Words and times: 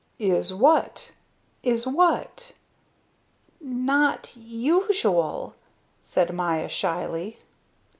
"Is 0.17 0.51
what? 0.51 1.11
Is 1.61 1.85
what?" 1.85 2.53
"Not 3.59 4.35
usual," 4.35 5.53
said 6.01 6.33
Maya 6.33 6.67
shyly. 6.67 7.37